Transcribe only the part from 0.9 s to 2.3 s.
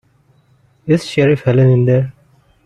Sheriff Helen in there?